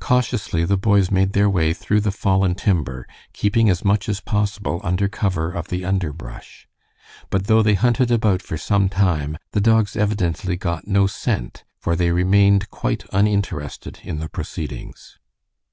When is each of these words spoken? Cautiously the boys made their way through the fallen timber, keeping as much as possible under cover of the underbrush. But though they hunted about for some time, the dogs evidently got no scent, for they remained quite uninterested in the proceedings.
Cautiously 0.00 0.64
the 0.64 0.76
boys 0.76 1.12
made 1.12 1.34
their 1.34 1.48
way 1.48 1.72
through 1.72 2.00
the 2.00 2.10
fallen 2.10 2.56
timber, 2.56 3.06
keeping 3.32 3.70
as 3.70 3.84
much 3.84 4.08
as 4.08 4.18
possible 4.20 4.80
under 4.82 5.06
cover 5.08 5.52
of 5.52 5.68
the 5.68 5.84
underbrush. 5.84 6.66
But 7.30 7.46
though 7.46 7.62
they 7.62 7.74
hunted 7.74 8.10
about 8.10 8.42
for 8.42 8.56
some 8.58 8.88
time, 8.88 9.38
the 9.52 9.60
dogs 9.60 9.94
evidently 9.94 10.56
got 10.56 10.88
no 10.88 11.06
scent, 11.06 11.62
for 11.78 11.94
they 11.94 12.10
remained 12.10 12.70
quite 12.70 13.04
uninterested 13.12 14.00
in 14.02 14.18
the 14.18 14.28
proceedings. 14.28 15.20